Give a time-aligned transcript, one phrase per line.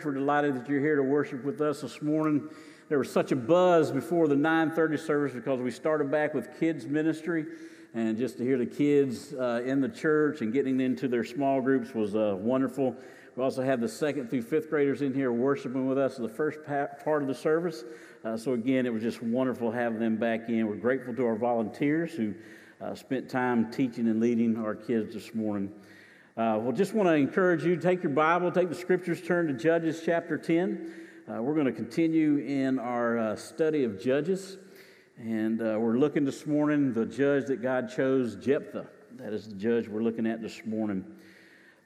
[0.00, 0.06] Church.
[0.06, 2.48] We're delighted that you're here to worship with us this morning.
[2.88, 6.86] There was such a buzz before the 9:30 service because we started back with kids
[6.86, 7.44] ministry,
[7.92, 11.60] and just to hear the kids uh, in the church and getting into their small
[11.60, 12.96] groups was uh, wonderful.
[13.36, 16.30] We also have the second through fifth graders in here worshiping with us in the
[16.30, 17.84] first part of the service.
[18.24, 20.66] Uh, so again, it was just wonderful having them back in.
[20.66, 22.34] We're grateful to our volunteers who
[22.80, 25.70] uh, spent time teaching and leading our kids this morning.
[26.40, 29.52] Uh, well, just want to encourage you take your Bible, take the scriptures, turn to
[29.52, 30.90] Judges chapter 10.
[31.28, 34.56] Uh, we're going to continue in our uh, study of Judges.
[35.18, 38.86] And uh, we're looking this morning, the judge that God chose, Jephthah.
[39.16, 41.04] That is the judge we're looking at this morning.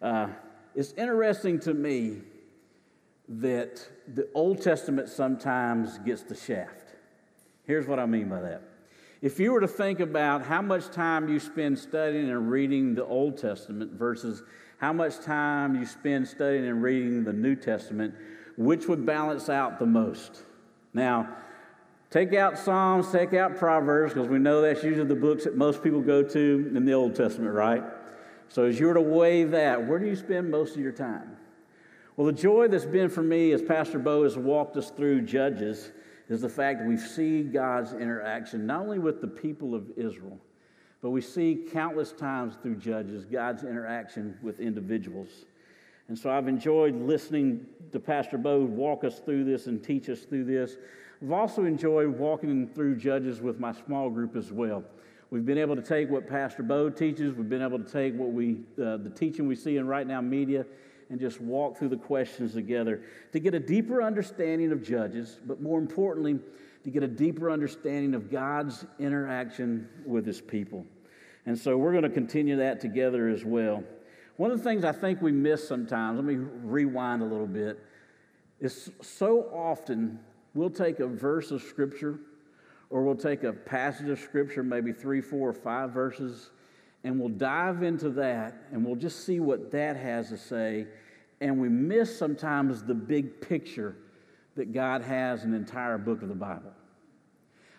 [0.00, 0.28] Uh,
[0.76, 2.20] it's interesting to me
[3.28, 6.94] that the Old Testament sometimes gets the shaft.
[7.64, 8.62] Here's what I mean by that.
[9.24, 13.06] If you were to think about how much time you spend studying and reading the
[13.06, 14.42] Old Testament versus
[14.76, 18.14] how much time you spend studying and reading the New Testament,
[18.58, 20.42] which would balance out the most?
[20.92, 21.34] Now,
[22.10, 25.82] take out Psalms, take out Proverbs, because we know that's usually the books that most
[25.82, 27.82] people go to in the Old Testament, right?
[28.50, 31.38] So, as you were to weigh that, where do you spend most of your time?
[32.18, 35.92] Well, the joy that's been for me as Pastor Bo has walked us through Judges
[36.28, 40.38] is the fact that we see God's interaction not only with the people of Israel,
[41.02, 45.44] but we see countless times through Judges God's interaction with individuals.
[46.08, 50.20] And so I've enjoyed listening to Pastor Bo walk us through this and teach us
[50.20, 50.76] through this.
[51.22, 54.84] I've also enjoyed walking through Judges with my small group as well.
[55.30, 58.32] We've been able to take what Pastor Bo teaches, we've been able to take what
[58.32, 60.64] we, uh, the teaching we see in Right Now Media,
[61.10, 65.60] and just walk through the questions together to get a deeper understanding of Judges, but
[65.60, 66.38] more importantly,
[66.84, 70.86] to get a deeper understanding of God's interaction with His people.
[71.46, 73.84] And so we're going to continue that together as well.
[74.36, 77.78] One of the things I think we miss sometimes, let me rewind a little bit,
[78.60, 80.18] is so often
[80.54, 82.18] we'll take a verse of Scripture
[82.90, 86.50] or we'll take a passage of Scripture, maybe three, four, or five verses,
[87.04, 90.86] and we'll dive into that and we'll just see what that has to say.
[91.40, 93.96] And we miss sometimes the big picture
[94.56, 96.72] that God has in the entire book of the Bible.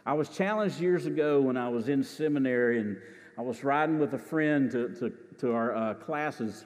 [0.06, 2.98] I was challenged years ago when I was in seminary and
[3.38, 6.66] I was riding with a friend to, to, to our uh, classes,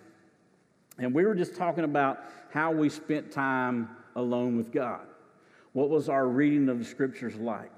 [0.97, 2.19] and we were just talking about
[2.51, 5.01] how we spent time alone with God.
[5.73, 7.71] What was our reading of the scriptures like?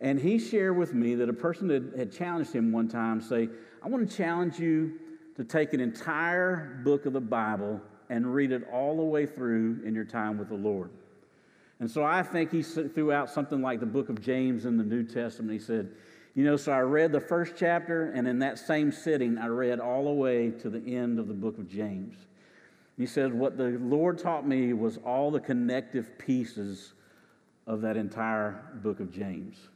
[0.00, 3.48] And he shared with me that a person had, challenged him one time say,
[3.82, 4.98] I want to challenge you
[5.36, 9.80] to take an entire book of the Bible and read it all the way through
[9.84, 10.90] in your time with the Lord.
[11.80, 14.84] And so I think he threw out something like the book of James in the
[14.84, 15.52] New Testament.
[15.52, 15.90] He said,
[16.34, 19.78] You know, so I read the first chapter, and in that same sitting, I read
[19.78, 22.16] all the way to the end of the book of James.
[22.96, 26.94] He said, What the Lord taught me was all the connective pieces
[27.66, 29.68] of that entire book of James.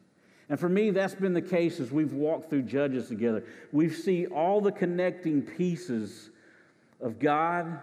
[0.53, 3.43] And for me, that's been the case as we've walked through Judges together.
[3.73, 6.29] We see all the connecting pieces
[7.01, 7.81] of God,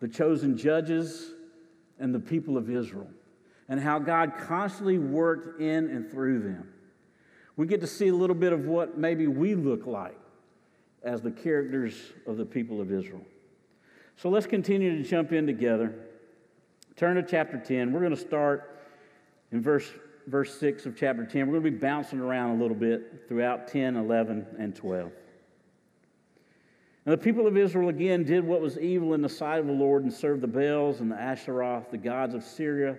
[0.00, 1.32] the chosen judges,
[1.98, 3.06] and the people of Israel,
[3.68, 6.72] and how God constantly worked in and through them.
[7.58, 10.16] We get to see a little bit of what maybe we look like
[11.02, 13.26] as the characters of the people of Israel.
[14.16, 15.94] So let's continue to jump in together.
[16.96, 17.92] Turn to chapter 10.
[17.92, 18.80] We're going to start
[19.52, 19.92] in verse
[20.26, 21.46] verse 6 of chapter 10.
[21.46, 25.10] We're going to be bouncing around a little bit throughout 10, 11, and 12.
[27.04, 29.72] And the people of Israel again did what was evil in the sight of the
[29.72, 32.98] Lord and served the Baals and the Asheroth, the gods of Syria,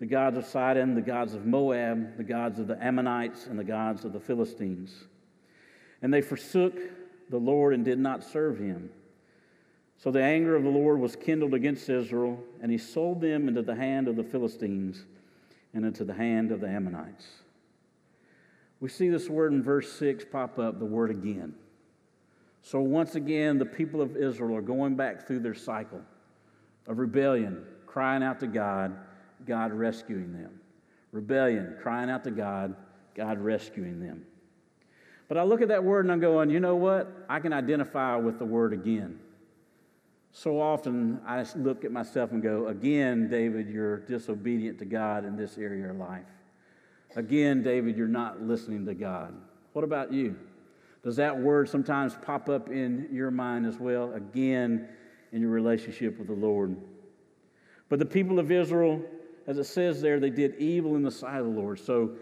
[0.00, 3.64] the gods of Sidon, the gods of Moab, the gods of the Ammonites, and the
[3.64, 5.04] gods of the Philistines.
[6.02, 6.78] And they forsook
[7.30, 8.90] the Lord and did not serve him.
[9.96, 13.62] So the anger of the Lord was kindled against Israel, and he sold them into
[13.62, 15.04] the hand of the Philistines
[15.74, 17.26] and into the hand of the Ammonites.
[18.80, 21.54] We see this word in verse 6 pop up, the word again.
[22.62, 26.00] So once again, the people of Israel are going back through their cycle
[26.86, 28.96] of rebellion, crying out to God,
[29.46, 30.60] God rescuing them.
[31.12, 32.74] Rebellion, crying out to God,
[33.14, 34.24] God rescuing them.
[35.28, 37.26] But I look at that word and I'm going, you know what?
[37.28, 39.18] I can identify with the word again.
[40.32, 45.36] So often I look at myself and go, Again, David, you're disobedient to God in
[45.36, 46.24] this area of life.
[47.16, 49.34] Again, David, you're not listening to God.
[49.72, 50.36] What about you?
[51.02, 54.12] Does that word sometimes pop up in your mind as well?
[54.12, 54.88] Again,
[55.32, 56.76] in your relationship with the Lord.
[57.88, 59.02] But the people of Israel,
[59.46, 61.78] as it says there, they did evil in the sight of the Lord.
[61.78, 62.12] So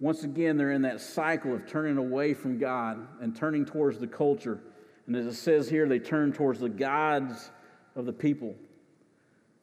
[0.00, 4.06] once again, they're in that cycle of turning away from God and turning towards the
[4.06, 4.60] culture.
[5.06, 7.50] And as it says here, they turned towards the gods
[7.96, 8.54] of the people.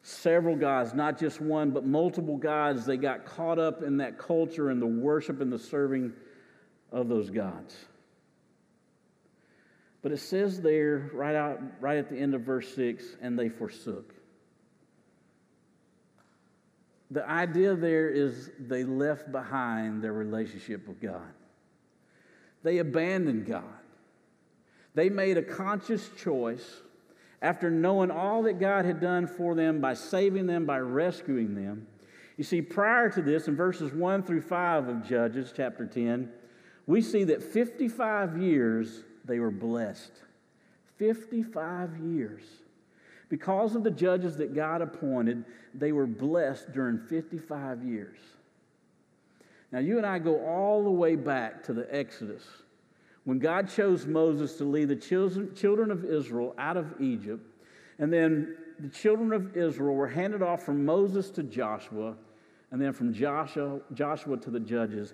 [0.02, 2.86] Several gods, not just one, but multiple gods.
[2.86, 6.14] They got caught up in that culture and the worship and the serving
[6.92, 7.76] of those gods.
[10.02, 13.50] But it says there, right out, right at the end of verse six, and they
[13.50, 14.14] forsook.
[17.12, 21.34] The idea there is they left behind their relationship with God.
[22.64, 23.64] They abandoned God.
[24.96, 26.82] They made a conscious choice
[27.42, 31.88] after knowing all that God had done for them by saving them, by rescuing them.
[32.38, 36.30] You see, prior to this, in verses 1 through 5 of Judges chapter 10,
[36.88, 40.12] we see that 55 years they were blessed.
[40.98, 42.42] 55 years.
[43.30, 48.18] Because of the judges that God appointed, they were blessed during 55 years.
[49.72, 52.44] Now, you and I go all the way back to the Exodus
[53.30, 57.46] when God chose Moses to lead the children of Israel out of Egypt.
[58.00, 62.16] And then the children of Israel were handed off from Moses to Joshua,
[62.72, 65.14] and then from Joshua, Joshua to the judges.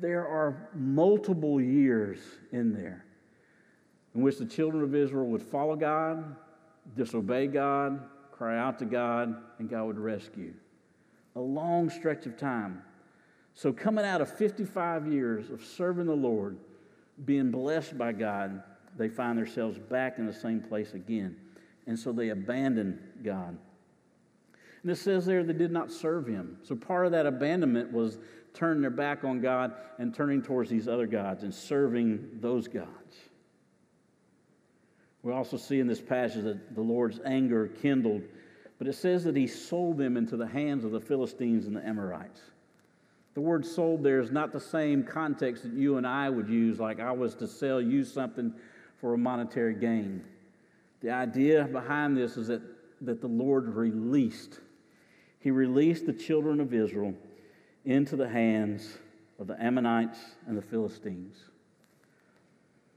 [0.00, 2.20] There are multiple years
[2.52, 3.04] in there
[4.14, 6.36] in which the children of Israel would follow God,
[6.94, 10.54] disobey God, cry out to God, and God would rescue.
[11.34, 12.82] A long stretch of time.
[13.54, 16.58] So, coming out of 55 years of serving the Lord,
[17.24, 18.62] being blessed by God,
[18.96, 21.36] they find themselves back in the same place again.
[21.86, 23.56] And so they abandon God.
[24.82, 26.58] And it says there they did not serve him.
[26.62, 28.18] So part of that abandonment was
[28.54, 33.16] turning their back on God and turning towards these other gods and serving those gods.
[35.22, 38.22] We also see in this passage that the Lord's anger kindled,
[38.78, 41.84] but it says that he sold them into the hands of the Philistines and the
[41.84, 42.40] Amorites.
[43.36, 46.80] The word sold there is not the same context that you and I would use,
[46.80, 48.50] like I was to sell you something
[48.98, 50.24] for a monetary gain.
[51.02, 52.62] The idea behind this is that,
[53.02, 54.60] that the Lord released.
[55.38, 57.12] He released the children of Israel
[57.84, 58.96] into the hands
[59.38, 61.36] of the Ammonites and the Philistines.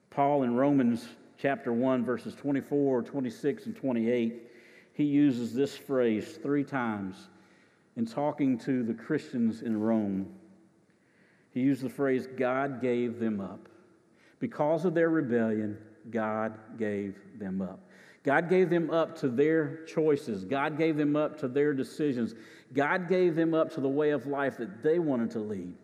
[0.09, 1.06] Paul in Romans
[1.38, 4.42] chapter 1, verses 24, 26, and 28,
[4.94, 7.27] he uses this phrase three times
[7.99, 10.25] in talking to the Christians in Rome.
[11.51, 13.67] He used the phrase, God gave them up.
[14.39, 15.77] Because of their rebellion,
[16.09, 17.81] God gave them up.
[18.23, 20.45] God gave them up to their choices.
[20.45, 22.35] God gave them up to their decisions.
[22.73, 25.75] God gave them up to the way of life that they wanted to lead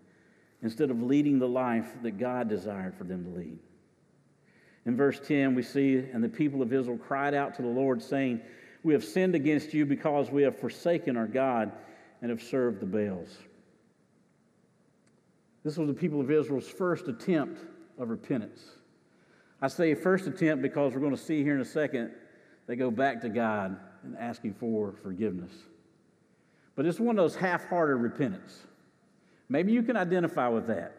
[0.61, 3.59] instead of leading the life that God desired for them to lead.
[4.85, 8.01] In verse 10, we see, and the people of Israel cried out to the Lord,
[8.01, 8.39] saying,
[8.83, 11.73] We have sinned against you because we have forsaken our God
[12.21, 13.37] and have served the Baals.
[15.63, 17.59] This was the people of Israel's first attempt
[17.97, 18.61] of repentance.
[19.61, 22.11] I say first attempt because we're going to see here in a second
[22.67, 25.51] they go back to God and asking for forgiveness.
[26.75, 28.59] But it's one of those half hearted repentance.
[29.49, 30.95] Maybe you can identify with that.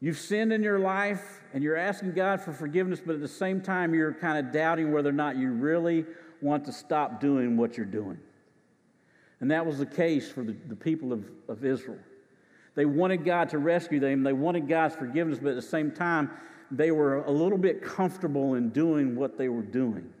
[0.00, 3.60] You've sinned in your life and you're asking God for forgiveness, but at the same
[3.60, 6.04] time, you're kind of doubting whether or not you really
[6.40, 8.18] want to stop doing what you're doing.
[9.40, 11.98] And that was the case for the, the people of, of Israel.
[12.74, 16.30] They wanted God to rescue them, they wanted God's forgiveness, but at the same time,
[16.70, 20.12] they were a little bit comfortable in doing what they were doing.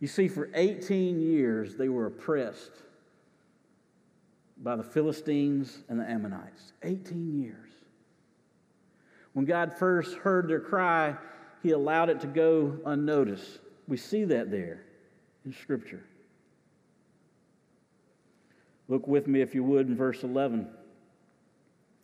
[0.00, 2.72] You see, for 18 years, they were oppressed
[4.56, 6.72] by the Philistines and the Ammonites.
[6.82, 7.70] 18 years.
[9.34, 11.16] When God first heard their cry,
[11.62, 13.60] he allowed it to go unnoticed.
[13.86, 14.84] We see that there
[15.44, 16.04] in Scripture.
[18.90, 20.66] Look with me, if you would, in verse 11.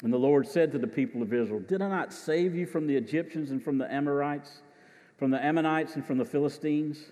[0.04, 2.86] And the Lord said to the people of Israel, Did I not save you from
[2.86, 4.62] the Egyptians and from the Amorites,
[5.18, 7.10] from the Ammonites and from the Philistines?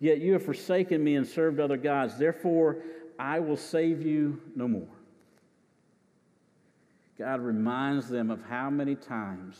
[0.00, 2.18] Yet you have forsaken me and served other gods.
[2.18, 2.78] Therefore,
[3.16, 4.88] I will save you no more.
[7.16, 9.56] God reminds them of how many times.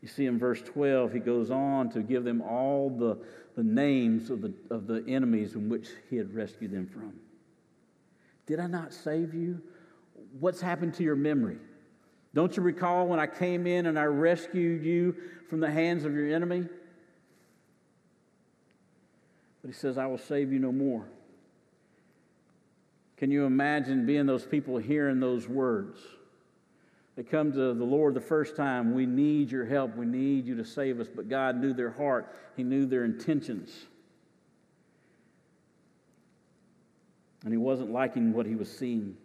[0.00, 3.18] You see, in verse 12, he goes on to give them all the,
[3.54, 7.12] the names of the, of the enemies in which he had rescued them from.
[8.48, 9.60] Did I not save you?
[10.40, 11.58] What's happened to your memory?
[12.34, 15.14] Don't you recall when I came in and I rescued you
[15.50, 16.64] from the hands of your enemy?
[19.60, 21.04] But he says, I will save you no more.
[23.18, 25.98] Can you imagine being those people hearing those words?
[27.16, 30.56] They come to the Lord the first time, we need your help, we need you
[30.56, 31.08] to save us.
[31.14, 33.70] But God knew their heart, He knew their intentions.
[37.44, 39.16] And He wasn't liking what He was seeing.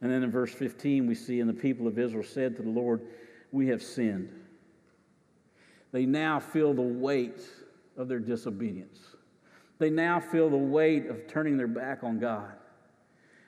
[0.00, 2.70] And then in verse 15, we see, And the people of Israel said to the
[2.70, 3.02] Lord,
[3.52, 4.30] We have sinned.
[5.92, 7.40] They now feel the weight
[7.96, 8.98] of their disobedience.
[9.78, 12.52] They now feel the weight of turning their back on God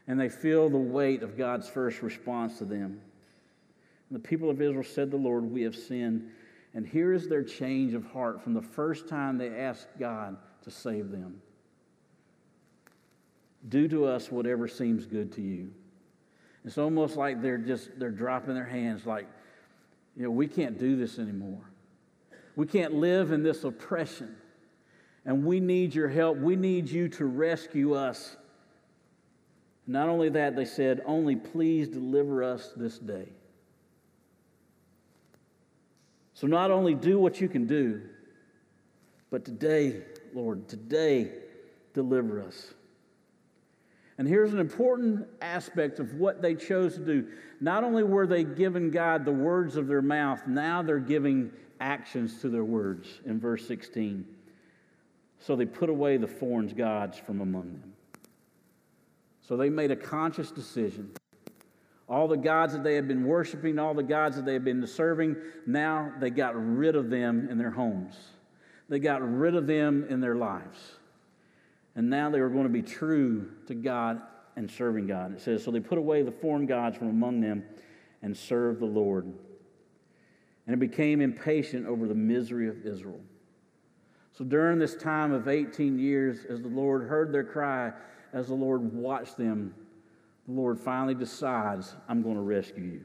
[0.07, 3.01] and they feel the weight of God's first response to them.
[4.09, 6.31] And the people of Israel said to the Lord, We have sinned.
[6.75, 10.71] And here is their change of heart from the first time they asked God to
[10.71, 11.41] save them.
[13.69, 15.73] Do to us whatever seems good to you.
[16.65, 19.27] It's almost like they're just they're dropping their hands like,
[20.17, 21.63] you know, we can't do this anymore.
[22.55, 24.37] We can't live in this oppression.
[25.25, 26.39] And we need your help.
[26.39, 28.37] We need you to rescue us
[29.87, 33.29] not only that, they said, Only please deliver us this day.
[36.35, 38.03] So not only do what you can do,
[39.31, 40.03] but today,
[40.35, 41.31] Lord, today,
[41.95, 42.75] deliver us.
[44.19, 47.27] And here's an important aspect of what they chose to do.
[47.61, 51.51] Not only were they giving God the words of their mouth, now they're giving
[51.81, 54.27] actions to their words in verse 16.
[55.41, 57.93] So they put away the foreign gods from among them.
[59.49, 61.11] So they made a conscious decision.
[62.09, 64.87] All the gods that they had been worshiping, all the gods that they had been
[64.87, 68.15] serving, now they got rid of them in their homes.
[68.89, 70.99] They got rid of them in their lives.
[71.95, 74.23] And now they were going to be true to God
[74.57, 75.35] and serving God.
[75.35, 77.65] It says, So they put away the foreign gods from among them
[78.23, 79.27] and served the Lord.
[80.67, 83.21] And it became impatient over the misery of Israel.
[84.33, 87.93] So during this time of 18 years, as the Lord heard their cry,
[88.33, 89.75] as the Lord watched them,
[90.47, 93.05] the Lord finally decides, I'm going to rescue you.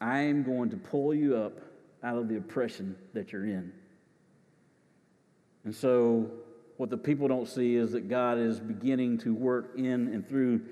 [0.00, 1.58] I am going to pull you up
[2.02, 3.72] out of the oppression that you're in.
[5.64, 6.30] And so,
[6.82, 10.62] what the people don't see is that God is beginning to work in and through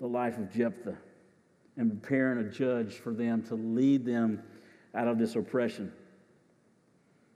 [0.00, 0.96] the life of Jephthah
[1.76, 4.42] and preparing a judge for them to lead them
[4.96, 5.92] out of this oppression.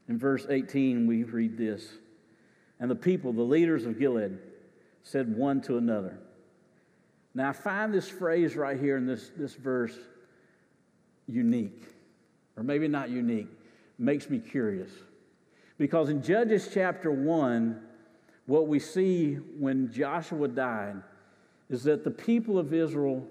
[0.09, 1.91] In verse 18, we read this
[2.81, 4.37] And the people, the leaders of Gilead,
[5.05, 6.19] said one to another.
[7.37, 9.97] Now, I find this phrase right here in this, this verse
[11.29, 11.85] unique,
[12.57, 13.47] or maybe not unique,
[13.97, 14.91] makes me curious.
[15.79, 17.85] Because in Judges chapter 1,
[18.49, 21.02] what we see when Joshua died
[21.69, 23.26] is that the people of Israel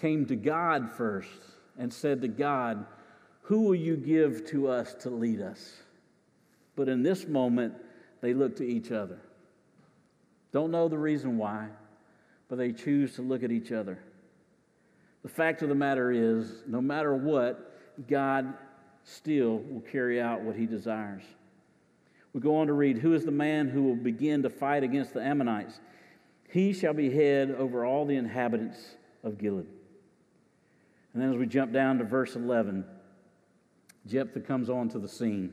[0.00, 1.30] came to God first
[1.78, 2.84] and said to God,
[3.42, 5.74] Who will you give to us to lead us?
[6.74, 7.72] But in this moment,
[8.20, 9.20] they look to each other.
[10.50, 11.68] Don't know the reason why,
[12.48, 14.00] but they choose to look at each other.
[15.22, 18.54] The fact of the matter is, no matter what, God
[19.04, 21.22] still will carry out what he desires.
[22.32, 25.14] We go on to read Who is the man who will begin to fight against
[25.14, 25.80] the Ammonites?
[26.50, 29.66] He shall be head over all the inhabitants of Gilead.
[31.12, 32.84] And then as we jump down to verse 11,
[34.06, 35.52] Jephthah comes onto the scene.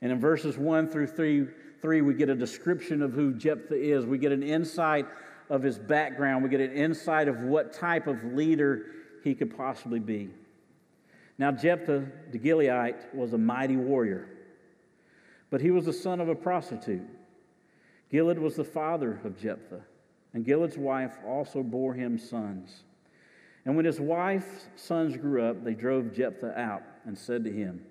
[0.00, 1.46] And in verses 1 through 3,
[1.80, 4.04] 3, we get a description of who Jephthah is.
[4.04, 5.06] We get an insight
[5.48, 6.42] of his background.
[6.42, 8.86] We get an insight of what type of leader
[9.22, 10.30] he could possibly be.
[11.38, 14.28] Now, Jephthah the Gileadite was a mighty warrior,
[15.50, 17.06] but he was the son of a prostitute.
[18.10, 19.82] Gilead was the father of Jephthah,
[20.32, 22.84] and Gilead's wife also bore him sons.
[23.64, 27.84] And when his wife's sons grew up, they drove Jephthah out and said to him,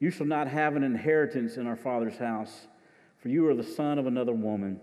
[0.00, 2.66] You shall not have an inheritance in our father's house
[3.26, 4.80] for you are the son of another woman.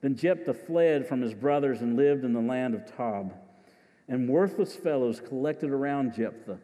[0.00, 3.34] Then Jephthah fled from his brothers and lived in the land of Tob.
[4.08, 6.58] And worthless fellows collected around Jephthah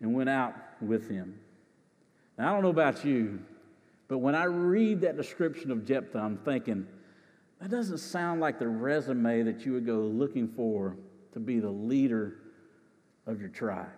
[0.00, 1.38] and went out with him.
[2.38, 3.40] Now, I don't know about you,
[4.14, 6.86] but when I read that description of Jephthah, I'm thinking,
[7.60, 10.96] that doesn't sound like the resume that you would go looking for
[11.32, 12.36] to be the leader
[13.26, 13.88] of your tribe.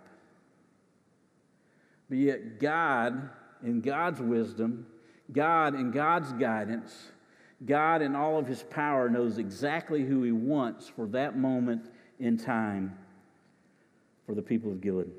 [2.09, 3.29] But yet, God,
[3.63, 4.87] in God's wisdom,
[5.31, 7.13] God, in God's guidance,
[7.67, 12.39] God, in all of his power, knows exactly who he wants for that moment in
[12.39, 12.97] time
[14.25, 15.11] for the people of Gilead.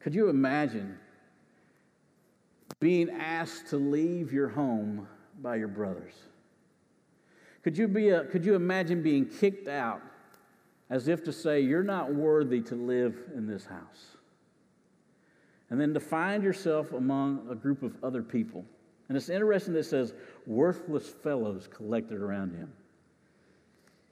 [0.00, 0.98] Could you imagine
[2.84, 5.08] being asked to leave your home
[5.40, 6.12] by your brothers?
[7.62, 10.02] Could you, be a, could you imagine being kicked out
[10.90, 14.16] as if to say, You're not worthy to live in this house?
[15.70, 18.66] and then to find yourself among a group of other people.
[19.08, 20.12] And it's interesting that it says,
[20.46, 22.70] worthless fellows collected around him.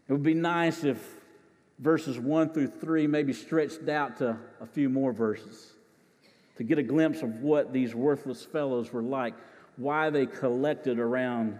[0.08, 1.20] It would be nice if
[1.78, 5.74] verses 1 through 3 maybe stretched out to a few more verses
[6.56, 9.34] to get a glimpse of what these worthless fellows were like,
[9.76, 11.58] why they collected around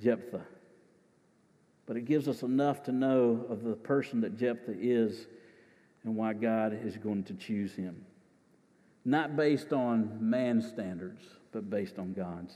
[0.00, 0.44] Jephthah.
[1.86, 5.26] But it gives us enough to know of the person that Jephthah is
[6.04, 8.04] and why God is going to choose him.
[9.04, 12.54] Not based on man's standards, but based on God's.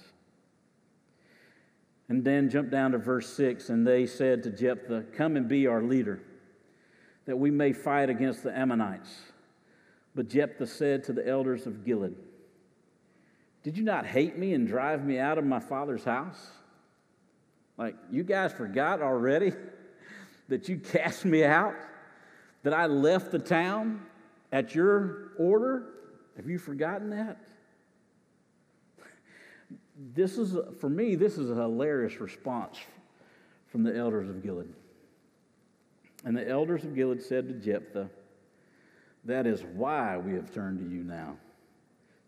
[2.08, 5.66] And then jump down to verse 6 and they said to Jephthah, Come and be
[5.66, 6.22] our leader,
[7.26, 9.14] that we may fight against the Ammonites.
[10.18, 12.16] But Jephthah said to the elders of Gilead,
[13.62, 16.44] Did you not hate me and drive me out of my father's house?
[17.76, 19.52] Like, you guys forgot already
[20.48, 21.76] that you cast me out?
[22.64, 24.04] That I left the town
[24.50, 25.84] at your order?
[26.36, 27.38] Have you forgotten that?
[30.16, 32.76] This is, for me, this is a hilarious response
[33.68, 34.74] from the elders of Gilead.
[36.24, 38.10] And the elders of Gilead said to Jephthah,
[39.28, 41.36] That is why we have turned to you now,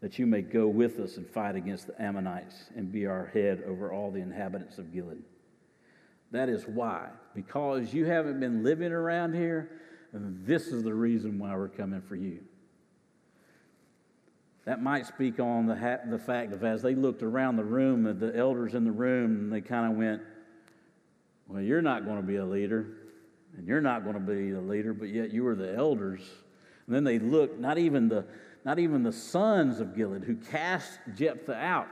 [0.02, 3.62] that you may go with us and fight against the Ammonites and be our head
[3.66, 5.22] over all the inhabitants of Gilead.
[6.30, 7.08] That is why.
[7.34, 9.70] Because you haven't been living around here,
[10.12, 12.40] this is the reason why we're coming for you.
[14.66, 18.02] That might speak on the, ha- the fact of as they looked around the room,
[18.20, 20.20] the elders in the room, they kind of went,
[21.48, 22.88] Well, you're not going to be a leader,
[23.56, 26.20] and you're not going to be the leader, but yet you are the elders.
[26.90, 28.24] And then they looked, not even the,
[28.64, 31.86] not even the sons of Gilead who cast Jephthah out,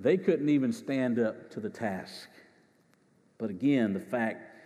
[0.00, 2.30] they couldn't even stand up to the task.
[3.36, 4.56] But again, the fact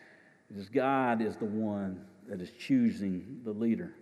[0.57, 3.93] is God is the one that is choosing the leader.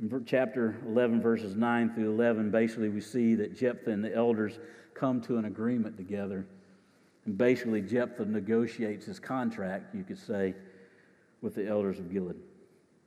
[0.00, 4.58] In chapter 11, verses 9 through 11, basically we see that Jephthah and the elders
[4.92, 6.48] come to an agreement together.
[7.26, 10.56] And basically, Jephthah negotiates his contract, you could say,
[11.42, 12.34] with the elders of Gilead.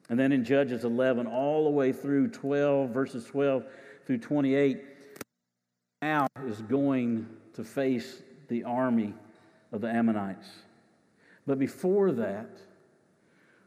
[0.09, 3.63] And then in Judges 11, all the way through 12, verses 12
[4.05, 4.83] through 28,
[6.01, 9.13] now is going to face the army
[9.71, 10.47] of the Ammonites.
[11.45, 12.49] But before that,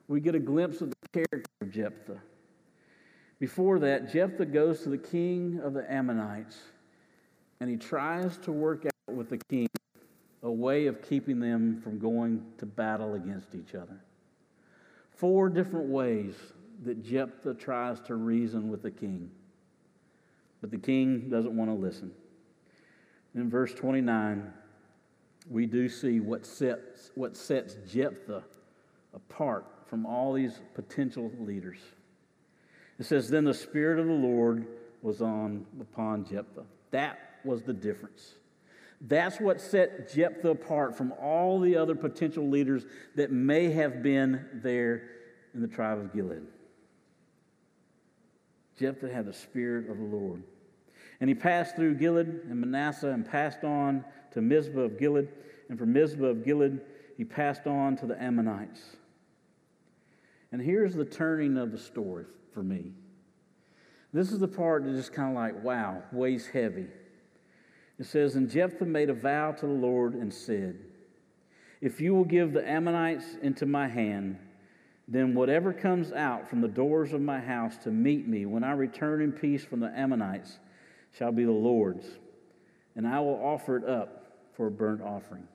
[0.09, 2.21] we get a glimpse of the character of Jephthah.
[3.39, 6.59] Before that, Jephthah goes to the king of the Ammonites
[7.61, 9.69] and he tries to work out with the king
[10.43, 14.01] a way of keeping them from going to battle against each other.
[15.23, 16.35] Four different ways
[16.83, 19.31] that Jephthah tries to reason with the king.
[20.61, 22.11] But the king doesn't want to listen.
[23.37, 24.53] In verse 29,
[25.49, 28.43] we do see what sets, what sets Jephthah
[29.15, 31.79] apart from all these potential leaders.
[32.99, 34.67] It says, Then the Spirit of the Lord
[35.03, 36.65] was on upon Jephthah.
[36.91, 38.35] That was the difference.
[39.05, 42.85] That's what set Jephthah apart from all the other potential leaders
[43.17, 45.03] that may have been there
[45.55, 46.47] in the tribe of Gilead.
[48.79, 50.45] Jephthah had the Spirit of the Lord.
[51.21, 55.29] And he passed through Gilead and Manasseh and passed on to Mizpah of Gilead.
[55.69, 56.81] And from Mizpah of Gilead,
[57.17, 58.97] he passed on to the Ammonites.
[60.53, 62.93] And here's the turning of the story for me.
[64.13, 66.87] This is the part that is kind of like, wow, weighs heavy.
[68.03, 70.77] It says, And Jephthah made a vow to the Lord and said,
[71.81, 74.41] If you will give the Ammonites into my hand,
[75.07, 78.73] then whatever comes out from the doors of my house to meet me when I
[78.73, 80.59] return in peace from the Ammonites
[81.17, 82.05] shall be the Lord's,
[82.97, 85.47] and I will offer it up for a burnt offering.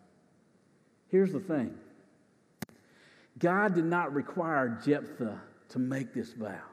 [1.10, 1.76] Here's the thing
[3.40, 6.64] God did not require Jephthah to make this vow.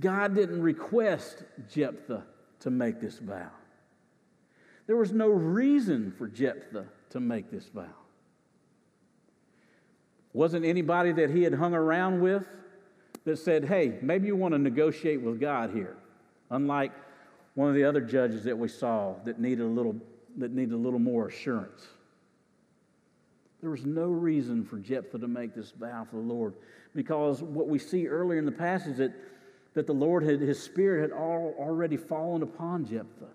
[0.00, 2.24] God didn't request Jephthah
[2.60, 3.50] to make this vow.
[4.88, 7.84] There was no reason for Jephthah to make this vow.
[10.32, 12.44] Wasn't anybody that he had hung around with
[13.24, 15.96] that said, hey, maybe you want to negotiate with God here.
[16.50, 16.92] Unlike
[17.54, 19.94] one of the other judges that we saw that needed a little,
[20.38, 21.86] that needed a little more assurance.
[23.60, 26.54] There was no reason for Jephthah to make this vow for the Lord
[26.94, 29.12] because what we see earlier in the passage that,
[29.74, 33.34] that the Lord had, his spirit had all, already fallen upon Jephthah.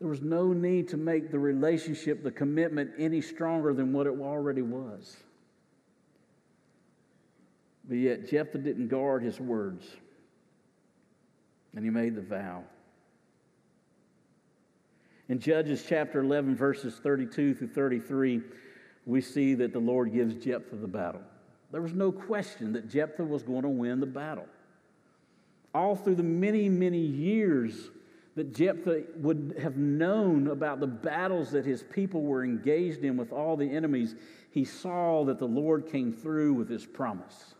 [0.00, 4.18] There was no need to make the relationship, the commitment, any stronger than what it
[4.20, 5.16] already was.
[7.88, 9.86] But yet, Jephthah didn't guard his words,
[11.74, 12.64] and he made the vow.
[15.28, 18.42] In Judges chapter 11, verses 32 through 33,
[19.06, 21.22] we see that the Lord gives Jephthah the battle.
[21.72, 24.46] There was no question that Jephthah was going to win the battle.
[25.74, 27.90] all through the many, many years
[28.36, 33.32] that Jephthah would have known about the battles that his people were engaged in with
[33.32, 34.16] all the enemies,
[34.50, 37.54] he saw that the Lord came through with his promise.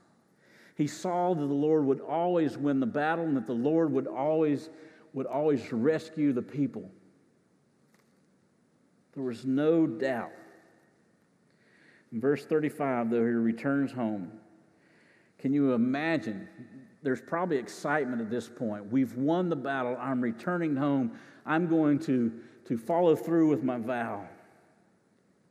[0.76, 4.08] He saw that the Lord would always win the battle and that the Lord would
[4.08, 4.70] always,
[5.12, 6.90] would always rescue the people.
[9.14, 10.32] There was no doubt.
[12.12, 14.32] In verse 35, though, he returns home.
[15.38, 16.48] Can you imagine
[17.04, 18.90] there's probably excitement at this point.
[18.90, 19.96] We've won the battle.
[20.00, 21.12] I'm returning home.
[21.44, 22.32] I'm going to,
[22.64, 24.26] to follow through with my vow.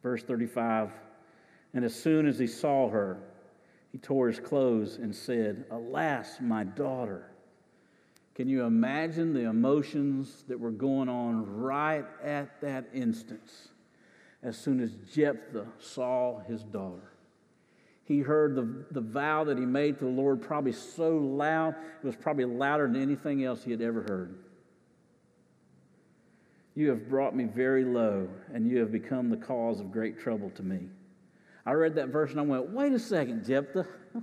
[0.02, 0.90] Verse 35
[1.76, 3.20] And as soon as he saw her,
[3.92, 7.30] he tore his clothes and said, Alas, my daughter.
[8.34, 13.70] Can you imagine the emotions that were going on right at that instance
[14.42, 17.13] as soon as Jephthah saw his daughter?
[18.06, 22.06] He heard the, the vow that he made to the Lord probably so loud, it
[22.06, 24.38] was probably louder than anything else he had ever heard.
[26.76, 30.50] You have brought me very low, and you have become the cause of great trouble
[30.52, 30.80] to me.
[31.66, 33.88] I read that verse and I went, wait a second, Jephthah.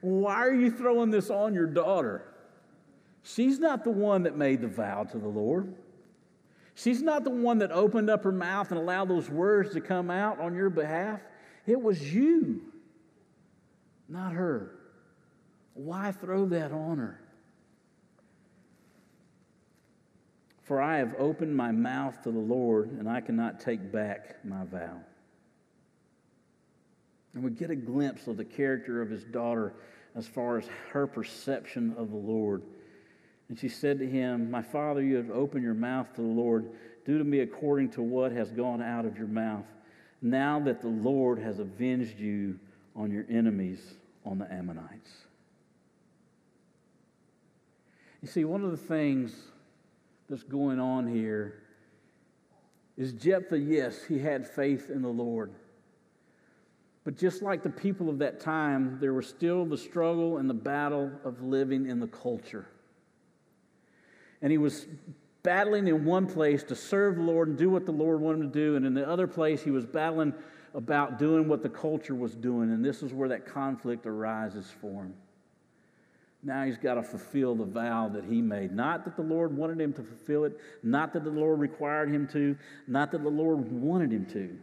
[0.00, 2.32] Why are you throwing this on your daughter?
[3.22, 5.74] She's not the one that made the vow to the Lord.
[6.74, 10.10] She's not the one that opened up her mouth and allowed those words to come
[10.10, 11.20] out on your behalf.
[11.66, 12.62] It was you,
[14.08, 14.70] not her.
[15.74, 17.20] Why throw that on her?
[20.62, 24.64] For I have opened my mouth to the Lord, and I cannot take back my
[24.64, 25.00] vow.
[27.34, 29.74] And we get a glimpse of the character of his daughter
[30.14, 32.62] as far as her perception of the Lord.
[33.48, 36.70] And she said to him, My father, you have opened your mouth to the Lord.
[37.04, 39.66] Do to me according to what has gone out of your mouth
[40.30, 42.58] now that the Lord has avenged you
[42.94, 43.80] on your enemies,
[44.24, 45.10] on the Ammonites.
[48.22, 49.34] You see, one of the things
[50.28, 51.62] that's going on here
[52.96, 55.52] is Jephthah, yes, he had faith in the Lord.
[57.04, 60.54] But just like the people of that time, there was still the struggle and the
[60.54, 62.66] battle of living in the culture.
[64.42, 64.86] And he was
[65.46, 68.52] battling in one place to serve the Lord and do what the Lord wanted him
[68.52, 70.34] to do, and in the other place, he was battling
[70.74, 75.04] about doing what the culture was doing, and this is where that conflict arises for
[75.04, 75.14] him.
[76.42, 78.72] Now he's got to fulfill the vow that he made.
[78.72, 82.26] Not that the Lord wanted him to fulfill it, not that the Lord required him
[82.32, 82.56] to,
[82.88, 84.58] not that the Lord wanted him to.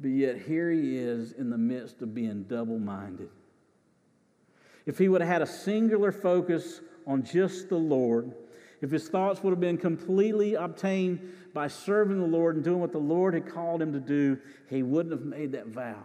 [0.00, 3.28] But yet here he is in the midst of being double minded.
[4.86, 8.32] If he would have had a singular focus on just the Lord,
[8.80, 12.92] if his thoughts would have been completely obtained by serving the Lord and doing what
[12.92, 14.38] the Lord had called him to do,
[14.68, 16.02] he wouldn't have made that vow.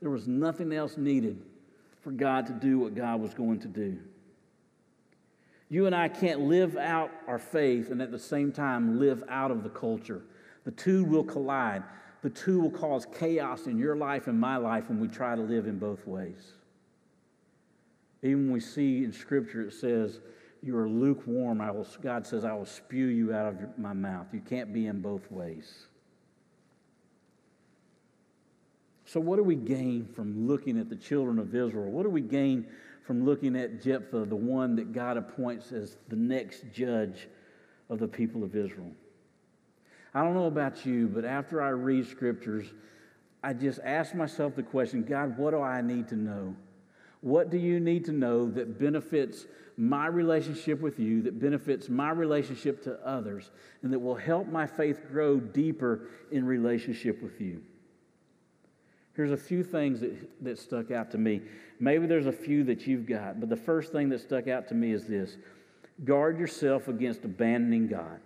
[0.00, 1.40] There was nothing else needed
[2.02, 3.98] for God to do what God was going to do.
[5.68, 9.50] You and I can't live out our faith and at the same time live out
[9.50, 10.22] of the culture.
[10.64, 11.82] The two will collide.
[12.22, 15.42] The two will cause chaos in your life and my life when we try to
[15.42, 16.52] live in both ways.
[18.22, 20.20] Even when we see in Scripture, it says,
[20.64, 24.26] you are lukewarm, I will, God says, I will spew you out of my mouth.
[24.32, 25.86] You can't be in both ways.
[29.04, 31.90] So, what do we gain from looking at the children of Israel?
[31.90, 32.66] What do we gain
[33.06, 37.28] from looking at Jephthah, the one that God appoints as the next judge
[37.90, 38.90] of the people of Israel?
[40.14, 42.72] I don't know about you, but after I read scriptures,
[43.42, 46.56] I just ask myself the question God, what do I need to know?
[47.24, 49.46] What do you need to know that benefits
[49.78, 53.50] my relationship with you, that benefits my relationship to others,
[53.82, 57.62] and that will help my faith grow deeper in relationship with you?
[59.16, 61.40] Here's a few things that, that stuck out to me.
[61.80, 64.74] Maybe there's a few that you've got, but the first thing that stuck out to
[64.74, 65.38] me is this
[66.04, 68.20] guard yourself against abandoning God.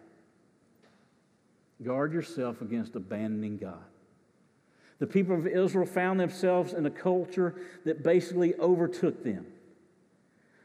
[1.84, 3.84] Guard yourself against abandoning God.
[4.98, 9.46] The people of Israel found themselves in a culture that basically overtook them.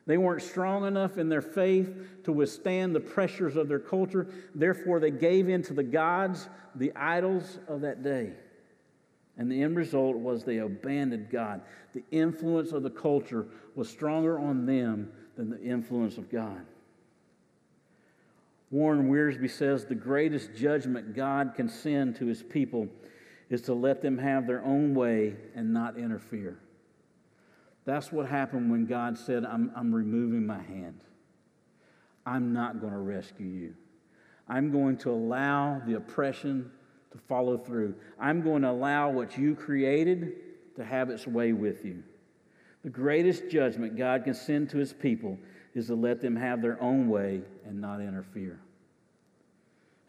[0.06, 4.28] They weren't strong enough in their faith to withstand the pressures of their culture.
[4.54, 8.34] Therefore, they gave in to the gods, the idols of that day.
[9.38, 11.62] And the end result was they abandoned God.
[11.94, 16.66] The influence of the culture was stronger on them than the influence of God.
[18.70, 22.88] Warren Wiersbe says the greatest judgment God can send to his people
[23.54, 26.58] is to let them have their own way and not interfere.
[27.86, 31.02] That's what happened when God said, I'm, I'm removing my hand.
[32.26, 33.76] I'm not going to rescue you.
[34.48, 36.72] I'm going to allow the oppression
[37.12, 37.94] to follow through.
[38.20, 40.34] I'm going to allow what you created
[40.76, 42.02] to have its way with you.
[42.84, 45.38] The greatest judgment God can send to his people
[45.76, 48.60] is to let them have their own way and not interfere.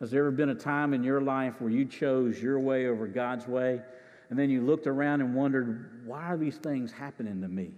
[0.04, 3.06] Has there ever been a time in your life where you chose your way over
[3.06, 3.80] God's way,
[4.28, 7.70] and then you looked around and wondered, why are these things happening to me?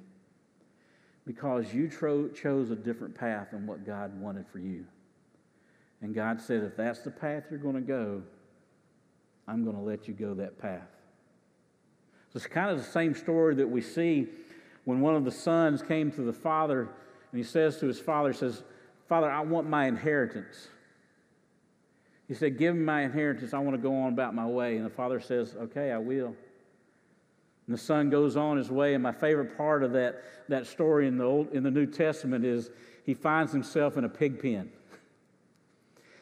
[1.25, 4.85] Because you tro- chose a different path than what God wanted for you.
[6.03, 8.25] And God said, if that's the path you're going to go,
[9.47, 10.89] I'm going to let you go that path.
[12.33, 14.27] So it's kind of the same story that we see
[14.85, 16.89] when one of the sons came to the father
[17.31, 18.65] and he says to his father, says,
[19.09, 20.71] Father, I want my inheritance.
[22.29, 23.55] He said, Give me my inheritance.
[23.55, 24.77] I want to go on about my way.
[24.77, 26.35] And the father says, Okay, I will.
[27.67, 28.95] And the son goes on his way.
[28.95, 32.45] And my favorite part of that, that story in the, Old, in the New Testament
[32.45, 32.71] is
[33.05, 34.71] he finds himself in a pig pen.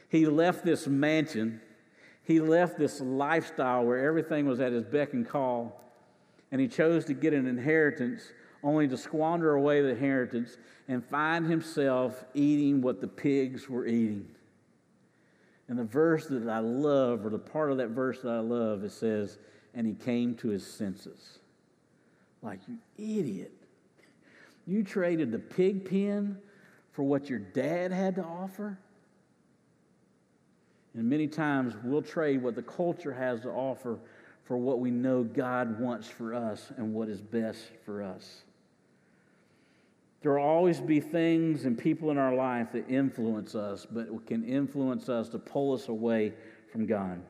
[0.09, 1.61] He left this mansion,
[2.23, 5.83] he left this lifestyle where everything was at his beck and call,
[6.53, 8.23] and he chose to get an inheritance
[8.63, 10.57] only to squander away the inheritance
[10.89, 14.27] and find himself eating what the pigs were eating.
[15.69, 18.85] And the verse that I love, or the part of that verse that I love,
[18.85, 19.39] it says,
[19.75, 21.39] and he came to his senses.
[22.43, 23.53] Like, you idiot.
[24.67, 26.39] You traded the pig pen
[26.93, 28.79] for what your dad had to offer?
[30.95, 33.99] And many times we'll trade what the culture has to offer
[34.45, 38.43] for what we know God wants for us and what is best for us.
[40.25, 44.43] There will always be things and people in our life that influence us, but can
[44.43, 46.33] influence us to pull us away
[46.73, 47.21] from God.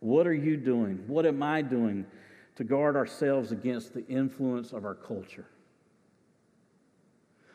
[0.00, 1.04] What are you doing?
[1.06, 2.04] What am I doing
[2.56, 5.46] to guard ourselves against the influence of our culture?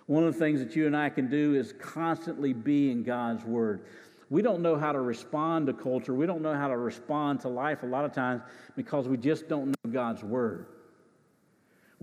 [0.05, 3.43] One of the things that you and I can do is constantly be in God's
[3.43, 3.81] Word.
[4.29, 6.13] We don't know how to respond to culture.
[6.13, 8.41] We don't know how to respond to life a lot of times
[8.77, 10.67] because we just don't know God's Word.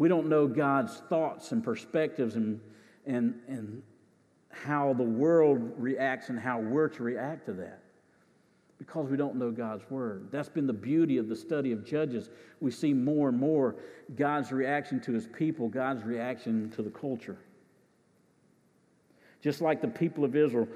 [0.01, 2.59] We don't know God's thoughts and perspectives and,
[3.05, 3.83] and, and
[4.49, 7.83] how the world reacts and how we're to react to that
[8.79, 10.29] because we don't know God's Word.
[10.31, 12.31] That's been the beauty of the study of Judges.
[12.61, 13.77] We see more and more
[14.17, 17.37] God's reaction to His people, God's reaction to the culture.
[19.43, 20.67] Just like the people of Israel,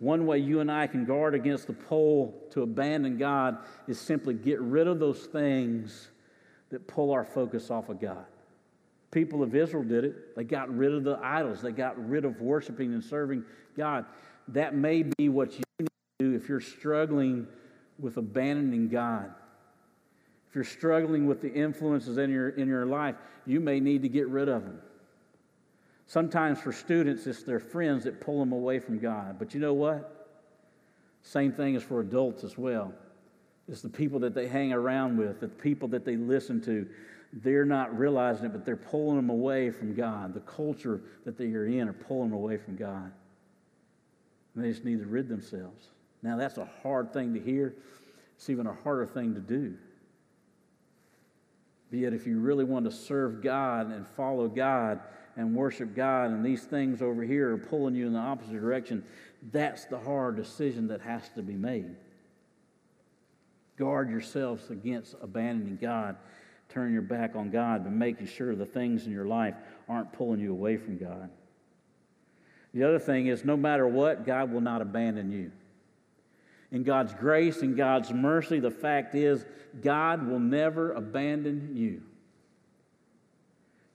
[0.00, 4.34] one way you and I can guard against the pull to abandon God is simply
[4.34, 6.08] get rid of those things
[6.70, 8.26] that pull our focus off of God.
[9.12, 10.34] People of Israel did it.
[10.34, 13.44] They got rid of the idols, they got rid of worshiping and serving
[13.76, 14.06] God.
[14.48, 17.46] That may be what you need to do if you're struggling
[17.98, 19.30] with abandoning God.
[20.48, 23.14] If you're struggling with the influences in your, in your life,
[23.46, 24.80] you may need to get rid of them.
[26.06, 29.38] Sometimes for students, it's their friends that pull them away from God.
[29.38, 30.28] But you know what?
[31.22, 32.92] Same thing is for adults as well.
[33.68, 36.86] It's the people that they hang around with, the people that they listen to.
[37.32, 40.34] They're not realizing it, but they're pulling them away from God.
[40.34, 43.10] The culture that they are in are pulling them away from God.
[44.54, 45.88] And they just need to rid themselves.
[46.22, 47.74] Now, that's a hard thing to hear.
[48.36, 49.74] It's even a harder thing to do.
[51.90, 55.00] But yet, if you really want to serve God and follow God,
[55.36, 59.04] and worship God, and these things over here are pulling you in the opposite direction,
[59.50, 61.96] that's the hard decision that has to be made.
[63.78, 66.16] Guard yourselves against abandoning God,
[66.72, 69.54] turning your back on God, but making sure the things in your life
[69.88, 71.30] aren't pulling you away from God.
[72.74, 75.52] The other thing is, no matter what, God will not abandon you.
[76.70, 79.44] In God's grace and God's mercy, the fact is,
[79.82, 82.02] God will never abandon you.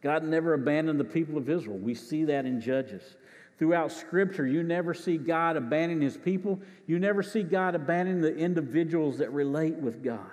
[0.04, 1.80] God never abandoned the people of Israel.
[1.80, 3.16] We see that in Judges.
[3.58, 6.60] Throughout Scripture, you never see God abandoning his people.
[6.86, 10.30] You never see God abandoning the individuals that relate with God,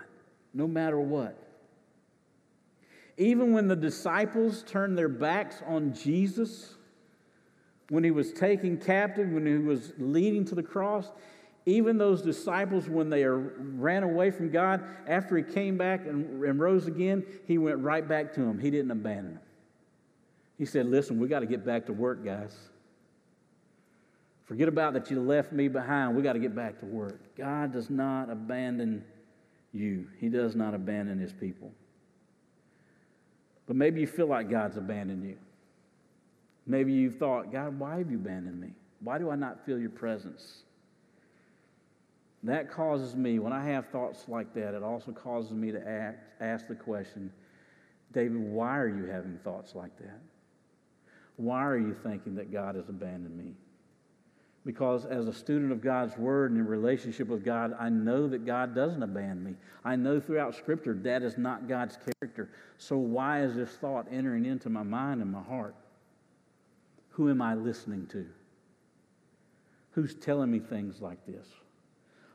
[0.52, 1.43] no matter what.
[3.16, 6.74] Even when the disciples turned their backs on Jesus,
[7.88, 11.10] when he was taken captive, when he was leading to the cross,
[11.66, 16.60] even those disciples, when they ran away from God, after he came back and, and
[16.60, 18.58] rose again, he went right back to them.
[18.58, 19.42] He didn't abandon them.
[20.58, 22.54] He said, Listen, we got to get back to work, guys.
[24.44, 26.14] Forget about that you left me behind.
[26.14, 27.18] We got to get back to work.
[27.36, 29.04] God does not abandon
[29.72, 31.72] you, He does not abandon His people.
[33.66, 35.36] But maybe you feel like God's abandoned you.
[36.66, 38.70] Maybe you've thought, God, why have you abandoned me?
[39.00, 40.62] Why do I not feel your presence?
[42.42, 46.18] That causes me, when I have thoughts like that, it also causes me to ask,
[46.40, 47.32] ask the question,
[48.12, 50.20] David, why are you having thoughts like that?
[51.36, 53.54] Why are you thinking that God has abandoned me?
[54.64, 58.46] Because as a student of God's Word and in relationship with God, I know that
[58.46, 59.54] God doesn't abandon me.
[59.84, 62.48] I know throughout Scripture that is not God's character.
[62.78, 65.74] So why is this thought entering into my mind and my heart?
[67.10, 68.26] Who am I listening to?
[69.90, 71.46] Who's telling me things like this?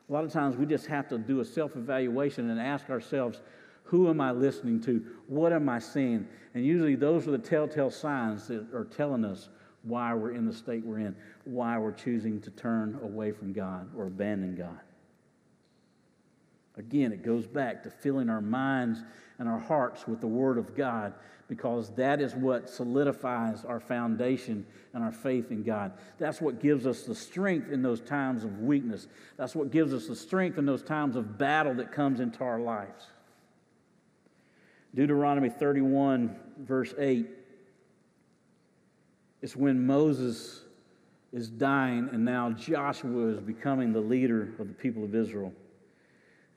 [0.08, 3.42] A lot of times we just have to do a self evaluation and ask ourselves,
[3.84, 5.04] who am I listening to?
[5.28, 6.28] What am I seeing?
[6.54, 9.50] And usually those are the telltale signs that are telling us
[9.84, 11.16] why we're in the state we're in,
[11.46, 14.80] why we're choosing to turn away from God or abandon God.
[16.78, 19.04] Again, it goes back to filling our minds
[19.38, 21.14] and our hearts with the Word of God
[21.50, 25.92] because that is what solidifies our foundation and our faith in God.
[26.20, 29.08] That's what gives us the strength in those times of weakness.
[29.36, 32.60] That's what gives us the strength in those times of battle that comes into our
[32.60, 33.08] lives.
[34.94, 37.28] Deuteronomy 31, verse 8
[39.42, 40.64] it's when Moses
[41.32, 45.54] is dying and now Joshua is becoming the leader of the people of Israel.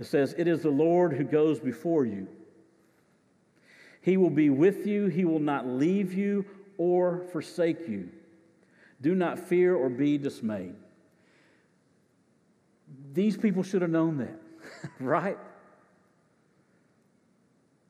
[0.00, 2.26] It says, It is the Lord who goes before you.
[4.00, 6.44] He will be with you, He will not leave you
[6.76, 8.08] or forsake you.
[9.00, 10.74] Do not fear or be dismayed.
[13.12, 14.40] These people should have known that,
[15.00, 15.38] right?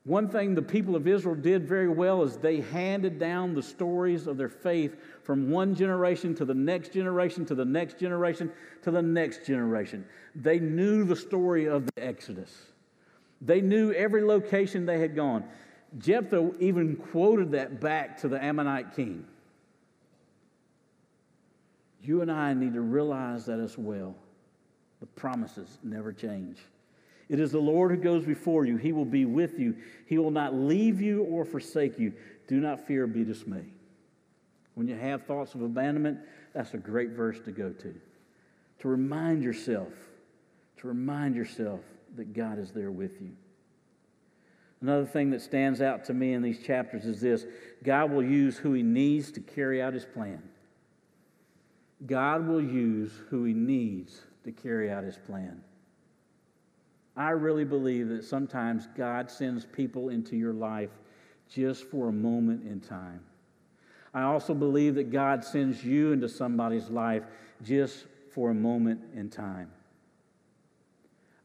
[0.05, 4.27] One thing the people of Israel did very well is they handed down the stories
[4.27, 8.51] of their faith from one generation to the next generation to the next generation
[8.83, 10.05] to the next generation.
[10.35, 12.53] They knew the story of the Exodus,
[13.41, 15.45] they knew every location they had gone.
[15.99, 19.27] Jephthah even quoted that back to the Ammonite king.
[22.03, 24.15] You and I need to realize that as well.
[25.01, 26.59] The promises never change.
[27.33, 28.77] It is the Lord who goes before you.
[28.77, 29.75] He will be with you.
[30.05, 32.13] He will not leave you or forsake you.
[32.47, 33.73] Do not fear, be dismayed.
[34.75, 36.19] When you have thoughts of abandonment,
[36.53, 37.95] that's a great verse to go to.
[38.81, 39.95] To remind yourself,
[40.77, 41.81] to remind yourself
[42.17, 43.33] that God is there with you.
[44.83, 47.47] Another thing that stands out to me in these chapters is this
[47.83, 50.43] God will use who He needs to carry out His plan.
[52.05, 55.63] God will use who He needs to carry out His plan.
[57.17, 60.91] I really believe that sometimes God sends people into your life
[61.51, 63.21] just for a moment in time.
[64.15, 67.25] I also believe that God sends you into somebody's life
[67.63, 69.71] just for a moment in time.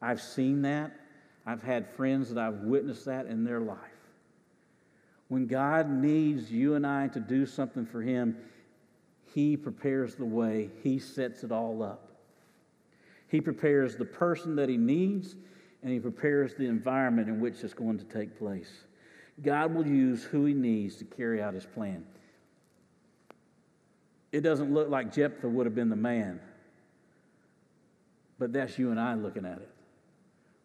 [0.01, 0.91] I've seen that.
[1.45, 3.77] I've had friends that I've witnessed that in their life.
[5.29, 8.37] When God needs you and I to do something for Him,
[9.33, 12.11] He prepares the way, He sets it all up.
[13.27, 15.35] He prepares the person that He needs,
[15.83, 18.69] and He prepares the environment in which it's going to take place.
[19.43, 22.05] God will use who He needs to carry out His plan.
[24.31, 26.39] It doesn't look like Jephthah would have been the man,
[28.37, 29.69] but that's you and I looking at it.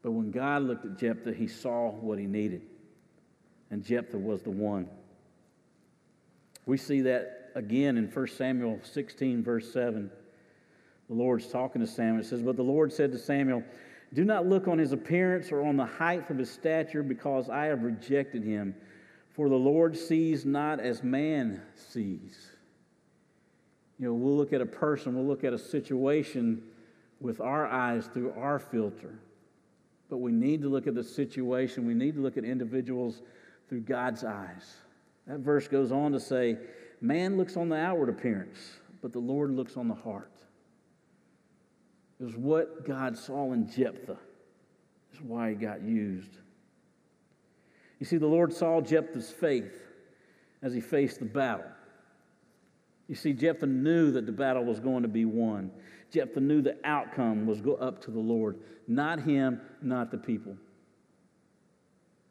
[0.03, 2.63] But when God looked at Jephthah, He saw what he needed,
[3.71, 4.89] and Jephthah was the one.
[6.67, 10.11] We see that again in 1 Samuel 16, verse 7.
[11.09, 12.21] The Lord's talking to Samuel.
[12.21, 13.63] It says, But the Lord said to Samuel,
[14.15, 17.67] do not look on his appearance or on the height of his stature, because I
[17.67, 18.75] have rejected him.
[19.31, 22.51] For the Lord sees not as man sees.
[23.99, 26.63] You know, we'll look at a person, we'll look at a situation
[27.21, 29.15] with our eyes through our filter.
[30.11, 33.23] But we need to look at the situation, we need to look at individuals
[33.69, 34.77] through God's eyes.
[35.27, 36.59] That verse goes on to say,
[37.01, 40.32] Man looks on the outward appearance, but the Lord looks on the heart.
[42.23, 44.17] It was what God saw in Jephthah.
[45.13, 46.39] Is why he got used.
[47.99, 49.83] You see, the Lord saw Jephthah's faith
[50.63, 51.67] as he faced the battle.
[53.09, 55.73] You see, Jephthah knew that the battle was going to be won.
[56.13, 58.57] Jephthah knew the outcome was go up to the Lord,
[58.87, 60.57] not him, not the people.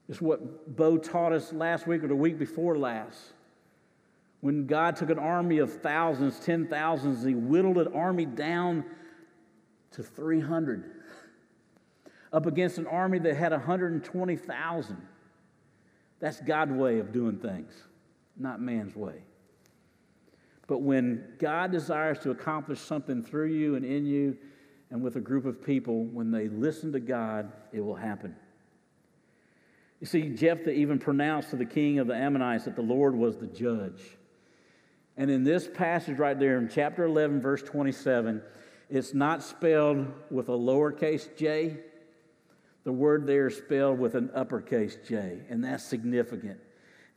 [0.07, 3.34] It's what Bo taught us last week or the week before last.
[4.39, 8.86] When God took an army of thousands, ten thousands, he whittled an army down
[9.92, 10.89] to 300
[12.34, 14.98] up against an army that had 120,000.
[16.20, 17.74] That's God's way of doing things,
[18.38, 19.24] not man's way.
[20.68, 24.38] But when God desires to accomplish something through you and in you
[24.89, 28.36] and with a group of people, when they listen to God, it will happen.
[30.00, 33.38] You see, Jephthah even pronounced to the king of the Ammonites that the Lord was
[33.38, 34.02] the judge.
[35.18, 38.42] And in this passage right there in chapter 11, verse 27,
[38.92, 41.78] it's not spelled with a lowercase j.
[42.84, 46.60] The word there is spelled with an uppercase J, and that's significant.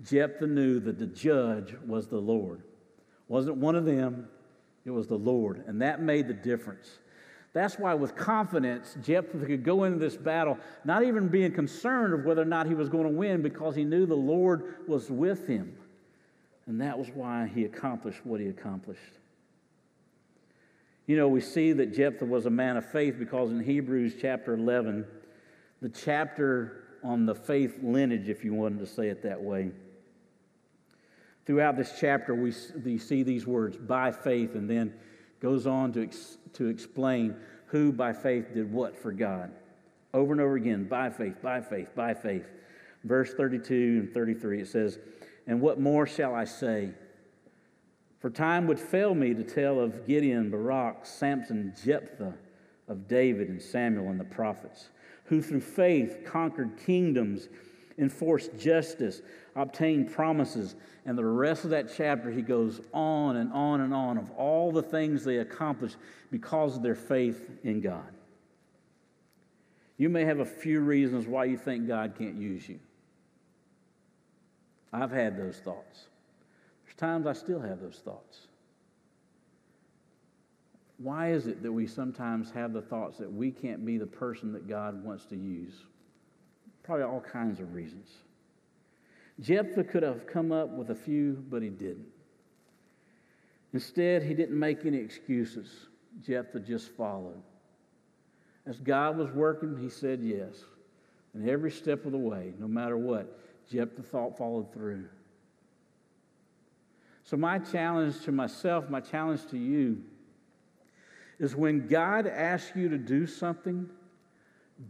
[0.02, 2.62] Jephthah knew that the judge was the Lord.
[3.28, 4.28] Wasn't one of them,
[4.84, 5.64] it was the Lord.
[5.66, 6.98] And that made the difference.
[7.54, 12.24] That's why, with confidence, Jephthah could go into this battle not even being concerned of
[12.24, 15.46] whether or not he was going to win because he knew the Lord was with
[15.46, 15.74] him.
[16.66, 19.00] And that was why he accomplished what he accomplished.
[21.06, 24.54] You know, we see that Jephthah was a man of faith because in Hebrews chapter
[24.54, 25.04] 11,
[25.82, 29.70] the chapter on the faith lineage, if you wanted to say it that way,
[31.44, 34.94] throughout this chapter, we, see these words, by faith, and then
[35.40, 37.36] goes on to, ex, to explain
[37.66, 39.50] who by faith did what for God.
[40.14, 42.46] Over and over again, by faith, by faith, by faith.
[43.02, 44.98] Verse 32 and 33, it says,
[45.46, 46.92] And what more shall I say?
[48.24, 52.32] For time would fail me to tell of Gideon, Barak, Samson, Jephthah,
[52.88, 54.88] of David and Samuel and the prophets,
[55.24, 57.50] who through faith conquered kingdoms,
[57.98, 59.20] enforced justice,
[59.54, 60.74] obtained promises.
[61.04, 64.72] And the rest of that chapter, he goes on and on and on of all
[64.72, 65.98] the things they accomplished
[66.30, 68.08] because of their faith in God.
[69.98, 72.80] You may have a few reasons why you think God can't use you.
[74.94, 76.06] I've had those thoughts.
[76.96, 78.48] There's times I still have those thoughts.
[80.98, 84.52] Why is it that we sometimes have the thoughts that we can't be the person
[84.52, 85.74] that God wants to use?
[86.82, 88.10] Probably all kinds of reasons.
[89.40, 92.06] Jephthah could have come up with a few, but he didn't.
[93.72, 95.86] Instead, he didn't make any excuses.
[96.24, 97.42] Jephthah just followed.
[98.66, 100.62] As God was working, he said yes.
[101.34, 103.36] And every step of the way, no matter what,
[103.68, 105.06] Jephthah thought followed through.
[107.24, 110.02] So, my challenge to myself, my challenge to you,
[111.38, 113.88] is when God asks you to do something,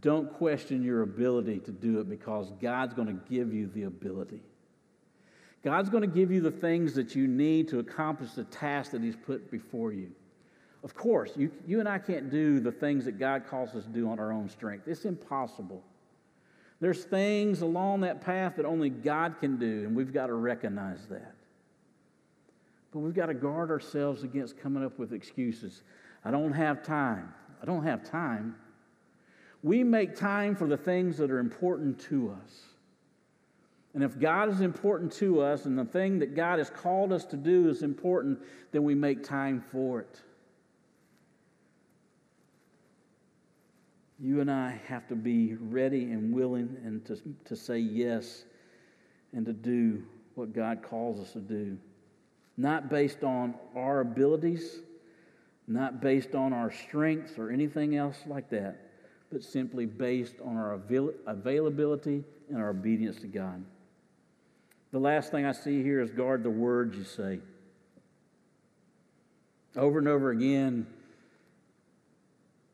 [0.01, 4.41] don't question your ability to do it because God's going to give you the ability.
[5.63, 9.01] God's going to give you the things that you need to accomplish the task that
[9.01, 10.11] He's put before you.
[10.83, 13.89] Of course, you, you and I can't do the things that God calls us to
[13.89, 14.87] do on our own strength.
[14.87, 15.83] It's impossible.
[16.81, 21.07] There's things along that path that only God can do, and we've got to recognize
[21.07, 21.34] that.
[22.95, 25.83] But we've got to guard ourselves against coming up with excuses.
[26.23, 27.31] I don't have time.
[27.61, 28.55] I don't have time
[29.65, 32.61] we make time for the things that are important to us.
[33.95, 37.25] And if God is important to us and the thing that God has called us
[37.25, 38.37] to do is important,
[38.71, 40.21] then we make time for it.
[44.19, 48.43] You and I have to be ready and willing and to, to say yes
[49.33, 50.03] and to do
[50.35, 51.75] what God calls us to do.
[52.57, 54.79] Not based on our abilities,
[55.67, 58.77] not based on our strengths or anything else like that,
[59.31, 63.63] but simply based on our avail- availability and our obedience to God.
[64.91, 67.39] The last thing I see here is guard the words you say.
[69.75, 70.87] Over and over again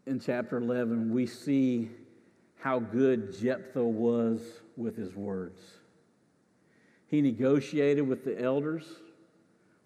[0.05, 1.89] in chapter 11, we see
[2.59, 4.39] how good Jephthah was
[4.77, 5.59] with his words.
[7.07, 8.86] He negotiated with the elders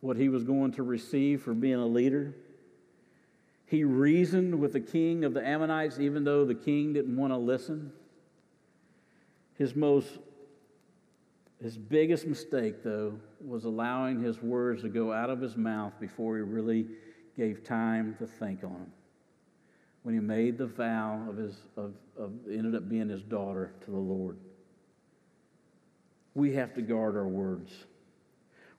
[0.05, 2.35] what he was going to receive for being a leader.
[3.65, 7.37] He reasoned with the king of the Ammonites, even though the king didn't want to
[7.37, 7.91] listen.
[9.57, 10.09] His most
[11.63, 16.35] his biggest mistake, though, was allowing his words to go out of his mouth before
[16.35, 16.85] he really
[17.37, 18.91] gave time to think on them.
[20.03, 23.91] When he made the vow of his of, of ended up being his daughter to
[23.91, 24.37] the Lord.
[26.35, 27.71] We have to guard our words.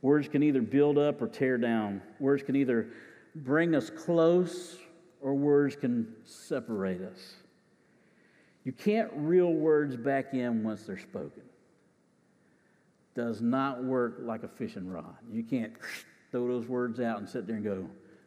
[0.07, 2.01] Words can either build up or tear down.
[2.21, 2.91] Words can either
[3.35, 4.77] bring us close
[5.21, 7.19] or words can separate us.
[8.63, 11.43] You can't reel words back in once they're spoken.
[13.17, 15.17] Does not work like a fishing rod.
[15.29, 15.73] You can't
[16.31, 17.85] throw those words out and sit there and go,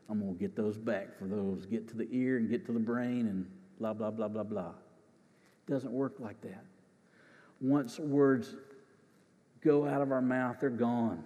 [0.10, 2.74] I'm going to get those back for those, get to the ear and get to
[2.74, 3.50] the brain and
[3.80, 4.74] blah, blah, blah, blah, blah.
[5.66, 6.66] Doesn't work like that.
[7.62, 8.58] Once words
[9.64, 11.24] go out of our mouth, they're gone.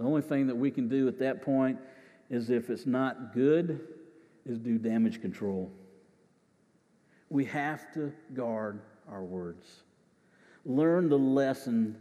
[0.00, 1.78] The only thing that we can do at that point
[2.30, 3.80] is if it's not good,
[4.46, 5.70] is do damage control.
[7.28, 8.80] We have to guard
[9.10, 9.82] our words.
[10.64, 11.98] Learn the lesson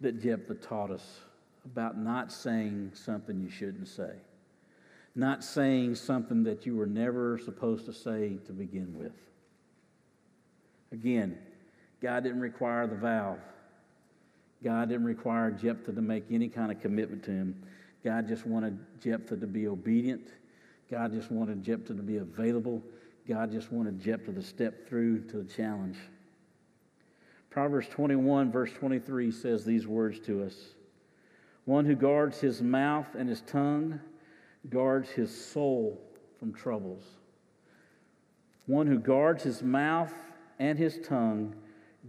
[0.00, 1.20] that Jephthah taught us
[1.64, 4.14] about not saying something you shouldn't say,
[5.14, 9.14] not saying something that you were never supposed to say to begin with.
[10.90, 11.38] Again,
[12.02, 13.38] God didn't require the vow.
[14.62, 17.62] God didn't require Jephthah to make any kind of commitment to him.
[18.04, 20.28] God just wanted Jephthah to be obedient.
[20.90, 22.82] God just wanted Jephthah to be available.
[23.28, 25.96] God just wanted Jephthah to step through to the challenge.
[27.50, 30.54] Proverbs 21, verse 23 says these words to us
[31.64, 34.00] One who guards his mouth and his tongue
[34.70, 36.00] guards his soul
[36.38, 37.04] from troubles.
[38.66, 40.12] One who guards his mouth
[40.58, 41.54] and his tongue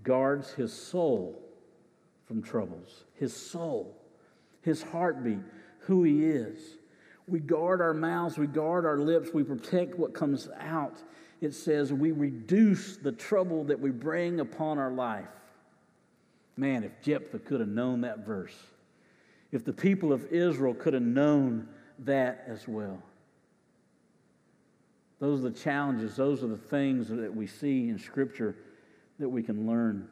[0.04, 1.49] guards his soul
[2.30, 3.06] from troubles.
[3.16, 3.98] His soul,
[4.62, 5.40] his heartbeat,
[5.80, 6.60] who he is.
[7.28, 11.02] We guard our mouths, we guard our lips, we protect what comes out.
[11.42, 15.26] It says we reduce the trouble that we bring upon our life.
[16.56, 18.56] Man, if Jephthah could have known that verse,
[19.52, 21.68] if the people of Israel could have known
[21.98, 23.02] that as well.
[25.18, 28.56] Those are the challenges, those are the things that we see in Scripture
[29.18, 30.08] that we can learn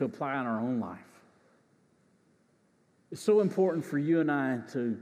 [0.00, 0.98] to apply in our own life.
[3.12, 4.98] It's so important for you and I to,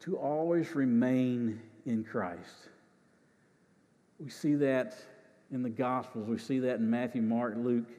[0.00, 2.70] to always remain in Christ.
[4.18, 4.96] We see that
[5.52, 7.90] in the Gospels, we see that in Matthew, Mark, Luke,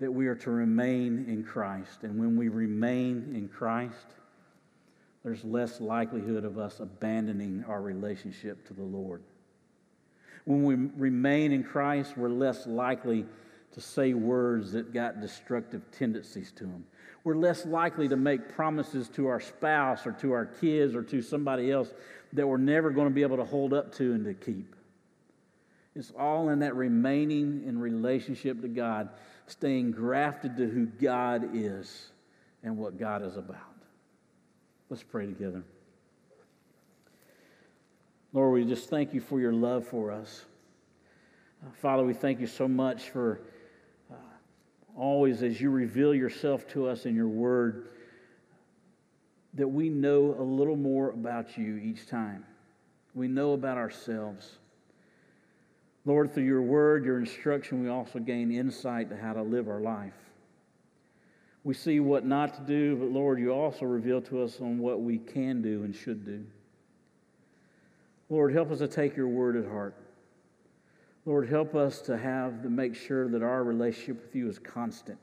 [0.00, 2.02] that we are to remain in Christ.
[2.02, 4.06] And when we remain in Christ,
[5.22, 9.22] there's less likelihood of us abandoning our relationship to the Lord.
[10.46, 13.26] When we remain in Christ, we're less likely
[13.72, 16.84] to say words that got destructive tendencies to them.
[17.24, 21.22] We're less likely to make promises to our spouse or to our kids or to
[21.22, 21.92] somebody else
[22.32, 24.74] that we're never going to be able to hold up to and to keep.
[25.94, 29.10] It's all in that remaining in relationship to God,
[29.46, 32.10] staying grafted to who God is
[32.62, 33.58] and what God is about.
[34.88, 35.62] Let's pray together.
[38.32, 40.44] Lord, we just thank you for your love for us.
[41.74, 43.40] Father, we thank you so much for
[44.96, 47.88] always as you reveal yourself to us in your word,
[49.54, 52.44] that we know a little more about you each time.
[53.14, 54.58] We know about ourselves.
[56.04, 59.80] Lord, through your word, your instruction, we also gain insight to how to live our
[59.80, 60.14] life.
[61.64, 65.00] We see what not to do, but Lord, you also reveal to us on what
[65.00, 66.44] we can do and should do.
[68.28, 69.94] Lord, help us to take your word at heart.
[71.24, 75.18] Lord, help us to have to make sure that our relationship with you is constant.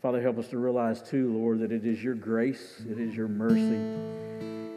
[0.00, 3.26] Father, help us to realize too, Lord, that it is your grace, it is your
[3.26, 3.80] mercy,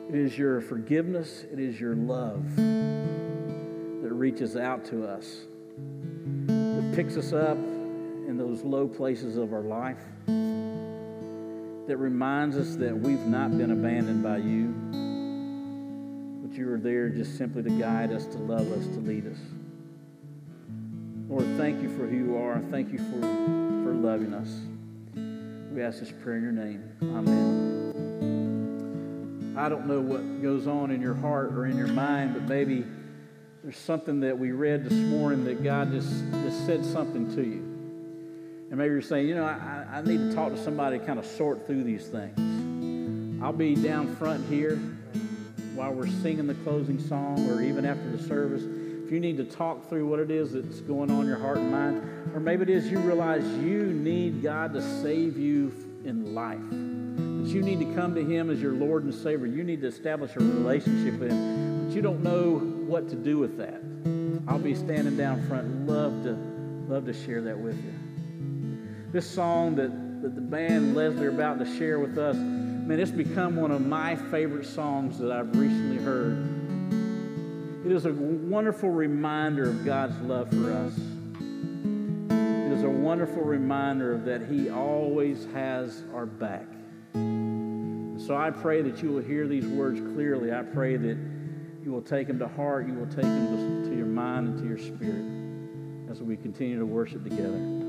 [0.10, 5.46] it is your forgiveness, it is your love that reaches out to us,
[6.48, 10.04] that picks us up in those low places of our life
[11.90, 14.76] that reminds us that we've not been abandoned by you,
[16.50, 19.38] but you are there just simply to guide us, to love us, to lead us.
[21.28, 22.60] Lord, thank you for who you are.
[22.72, 24.50] Thank you for, for loving us.
[25.72, 26.92] We ask this prayer in your name.
[27.04, 27.94] Amen.
[29.56, 32.84] I don't know what goes on in your heart or in your mind, but maybe
[33.62, 37.62] there's something that we read this morning that God just, just said something to you.
[38.70, 41.20] And maybe you're saying, you know, I, I need to talk to somebody to kind
[41.20, 43.44] of sort through these things.
[43.44, 44.82] I'll be down front here
[45.80, 48.64] while we're singing the closing song or even after the service.
[49.06, 51.58] If you need to talk through what it is that's going on in your heart
[51.58, 52.04] and mind,
[52.34, 55.72] or maybe it is you realize you need God to save you
[56.04, 59.46] in life, that you need to come to Him as your Lord and Savior.
[59.46, 63.38] You need to establish a relationship with Him, but you don't know what to do
[63.38, 63.82] with that.
[64.50, 65.88] I'll be standing down front.
[65.88, 66.34] Love to,
[66.94, 67.94] love to share that with you.
[69.14, 72.36] This song that, that the band Leslie are about to share with us,
[72.90, 77.86] man, it's become one of my favorite songs that I've recently heard.
[77.86, 80.98] It is a wonderful reminder of God's love for us.
[82.32, 86.66] It is a wonderful reminder of that He always has our back.
[87.14, 90.52] So I pray that you will hear these words clearly.
[90.52, 91.18] I pray that
[91.84, 94.68] you will take them to heart, you will take them to your mind and to
[94.68, 97.89] your spirit as we continue to worship together.